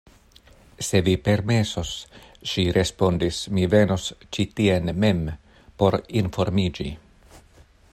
Se 0.85 1.01
vi 1.07 1.13
permesos, 1.27 1.91
ŝi 2.53 2.65
respondis, 2.79 3.43
mi 3.59 3.69
venos 3.75 4.09
ĉi 4.37 4.49
tien 4.61 4.93
mem, 5.05 5.23
por 5.83 6.03
informiĝi. 6.23 6.89